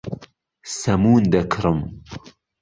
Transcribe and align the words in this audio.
سەمون 0.77 1.21
دەکڕم. 1.33 1.79